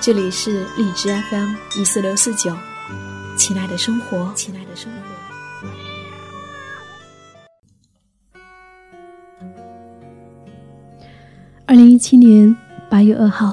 [0.00, 2.56] 这里是荔枝 FM 一四六四九，
[3.36, 4.98] 亲爱的生活，亲爱的生活。
[11.66, 12.54] 二零一七年
[12.88, 13.52] 八月二号，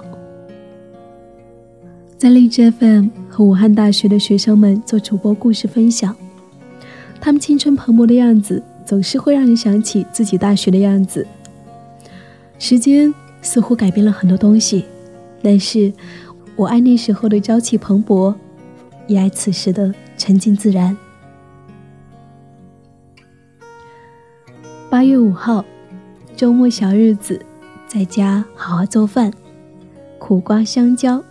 [2.15, 6.15] 在荔枝 FM 和武汉大学的学生们做主播故事分享，
[7.19, 11.25] 他们青春蓬勃的样子，总是会让人想起自己大学的样子。
[12.59, 14.85] 时间似乎改变了很多东西。
[15.43, 15.93] 但是，
[16.57, 18.33] 我爱那时候的朝气蓬勃，
[19.07, 20.95] 也爱此时的沉静自然。
[24.89, 25.65] 八月五号，
[26.33, 27.45] 周末小日子，
[27.87, 29.33] 在家好好做饭，
[30.17, 31.21] 苦瓜香蕉，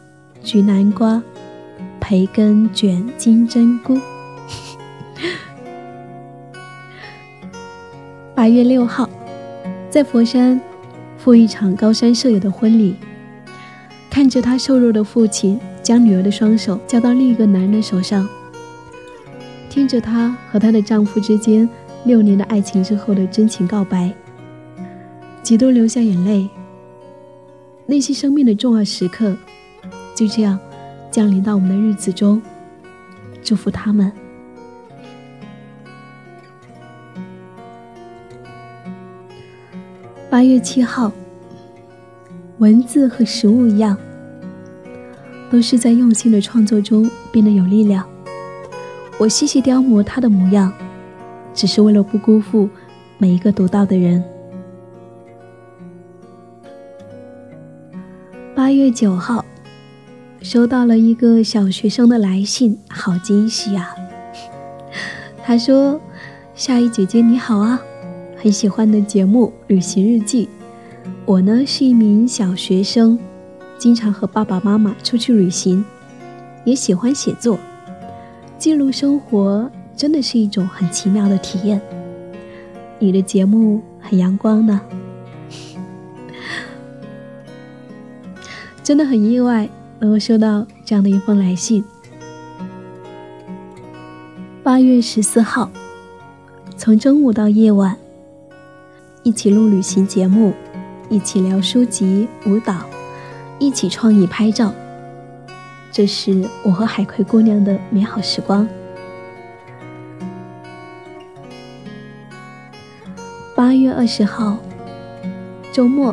[0.43, 1.23] 焗南瓜，
[1.99, 3.99] 培根卷金针菇。
[8.35, 9.09] 八月六号，
[9.89, 10.61] 在佛山，
[11.17, 12.97] 赴一场高山舍友的婚礼。
[14.15, 18.25] 看着他瘦弱的父亲将女儿的双手交到另一个男人的手上，
[19.69, 21.69] 听着她和她的丈夫之间
[22.05, 24.15] 六年的爱情之后的真情告白，
[25.43, 26.49] 几度流下眼泪。
[27.87, 29.37] 那些生命的重要时刻，
[30.15, 30.57] 就这样
[31.11, 32.41] 降临到我们的日子中，
[33.43, 34.13] 祝福他们。
[40.31, 41.11] 八月七号。
[42.65, 43.95] 文字和食物一样，
[45.51, 48.09] 都是在用心的创作中变得有力量。
[49.19, 50.73] 我细细雕磨它的模样，
[51.53, 52.67] 只是为了不辜负
[53.19, 54.25] 每一个读到的人。
[58.55, 59.45] 八月九号，
[60.41, 63.95] 收到了一个小学生的来信，好惊喜啊！
[65.45, 66.01] 他说
[66.57, 67.79] ：“夏依姐姐你好啊，
[68.39, 70.47] 很喜欢的节目《旅行日记》。”
[71.27, 73.19] 我呢是一名小学生，
[73.79, 75.83] 经常和爸爸妈妈出去旅行，
[76.65, 77.59] 也喜欢写作，
[78.59, 81.81] 记录生活真的是一种很奇妙的体验。
[82.99, 84.79] 你的节目很阳光呢，
[88.85, 89.67] 真的很意外
[90.01, 91.83] 能够收到这样的一封来信。
[94.63, 95.71] 八月十四号，
[96.77, 97.97] 从中午到夜晚，
[99.23, 100.53] 一起录旅行节目。
[101.15, 102.75] 一起聊书籍、舞蹈，
[103.61, 104.75] 一起创意拍照。
[105.93, 108.67] 这是我和海葵姑娘的美好时光。
[113.55, 114.59] 八月二十号，
[115.71, 116.13] 周末，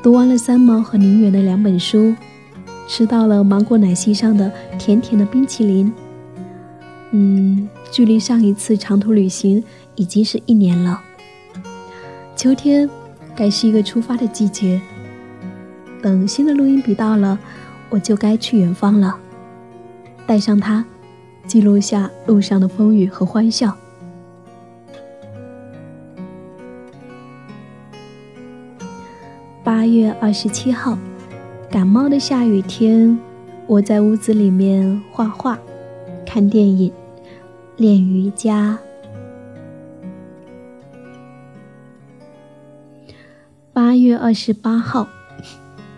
[0.00, 2.14] 读完了三毛和宁远的两本书，
[2.86, 4.48] 吃到了芒果奶昔上的
[4.78, 5.92] 甜甜的冰淇淋。
[7.10, 9.64] 嗯，距离上一次长途旅行
[9.96, 11.02] 已经是一年了。
[12.36, 12.88] 秋天。
[13.38, 14.80] 该是一个出发的季节。
[16.02, 17.38] 等新的录音笔到了，
[17.88, 19.16] 我就该去远方了。
[20.26, 20.84] 带上它，
[21.46, 23.76] 记录下路上的风雨和欢笑。
[29.62, 30.98] 八月二十七号，
[31.70, 33.16] 感冒的下雨天，
[33.68, 35.56] 我在屋子里面画画、
[36.26, 36.92] 看电影、
[37.76, 38.76] 练瑜伽。
[44.02, 45.08] 月二十八号，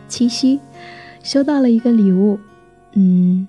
[0.09, 0.61] 七夕，
[1.23, 2.39] 收到了一个礼物，
[2.95, 3.47] 嗯，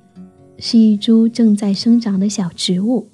[0.57, 3.07] 是一株正在生长的小植物。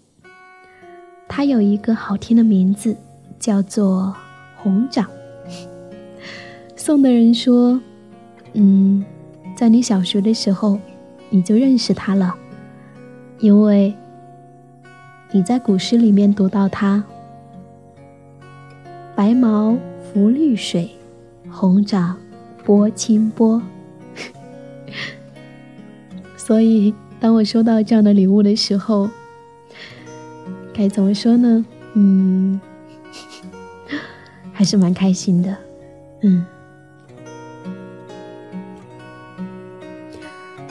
[1.28, 2.96] 它有一个好听的名字，
[3.40, 4.16] 叫做
[4.56, 5.06] 红掌。
[6.76, 7.80] 送的人说，
[8.54, 9.04] 嗯，
[9.56, 10.80] 在你小学的时候，
[11.30, 12.34] 你就认识它了，
[13.40, 13.94] 因为
[15.32, 17.04] 你在古诗里面读到它：
[19.16, 20.90] 白毛浮绿水。
[21.50, 22.18] 红掌
[22.64, 23.62] 拨清波，
[26.38, 29.10] 所以当我收到这样的礼物的时候，
[30.74, 31.66] 该怎么说呢？
[31.94, 32.60] 嗯，
[34.54, 35.56] 还是蛮开心的。
[36.22, 36.46] 嗯，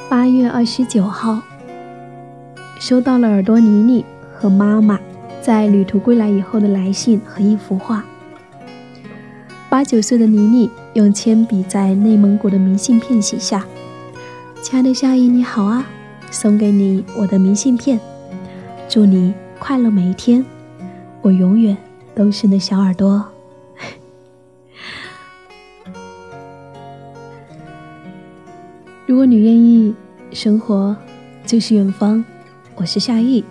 [0.08, 1.42] 八月二十九号，
[2.78, 5.00] 收到了耳朵妮妮和妈妈
[5.40, 8.04] 在旅途归来以后的来信和一幅画。
[9.76, 13.66] 八九岁的妮妮用铅笔在内蒙古的明信片写下
[14.64, 15.86] ：“亲爱的夏意，你好啊！
[16.30, 18.00] 送给你我的明信片，
[18.88, 20.42] 祝你快乐每一天。
[21.20, 21.76] 我永远
[22.14, 23.22] 都是你的小耳朵。
[29.04, 29.94] 如果你愿意，
[30.32, 30.96] 生活
[31.44, 32.24] 就是远方。
[32.76, 33.44] 我是夏意，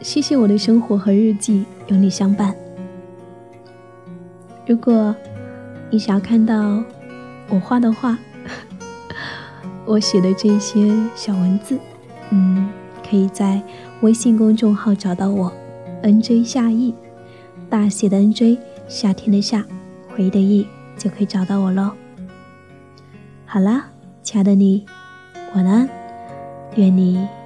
[0.00, 2.54] 谢谢我的生活和日记有你相伴。
[4.64, 5.12] 如果
[5.90, 6.82] 你想要看到
[7.48, 8.16] 我画的画，
[9.84, 11.78] 我写的这些小文字，
[12.30, 12.68] 嗯，
[13.08, 13.60] 可以在
[14.02, 15.52] 微信公众号找到我
[16.02, 16.94] ，nj 夏意，
[17.68, 18.56] 大写的 nj，
[18.86, 19.64] 夏天的夏，
[20.14, 20.66] 回忆的忆，
[20.96, 21.90] 就可以找到我喽。
[23.44, 23.86] 好啦，
[24.22, 24.86] 亲爱的你，
[25.54, 25.88] 晚安，
[26.76, 27.39] 愿你。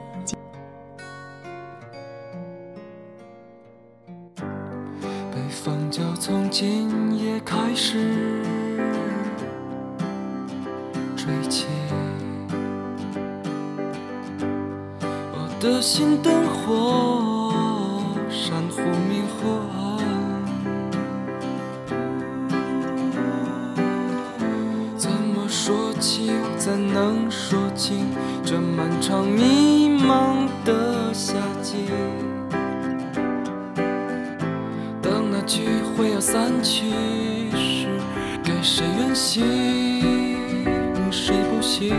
[15.65, 17.51] 的心灯火，
[18.29, 19.63] 珊瑚明火
[24.99, 28.09] 怎么说起，怎能说清
[28.45, 31.33] 这漫长迷茫的夏
[31.63, 31.87] 季？
[35.01, 35.65] 等那聚
[35.97, 36.91] 会要散去
[37.57, 37.89] 时，
[38.43, 39.43] 给谁远行，
[41.11, 41.97] 谁不行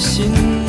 [0.00, 0.59] 心。